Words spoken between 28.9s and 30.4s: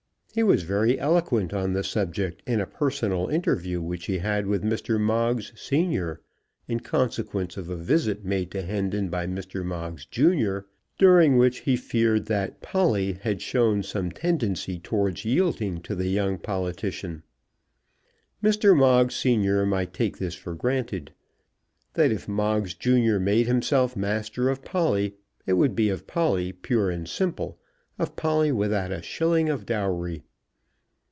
a shilling of dowry.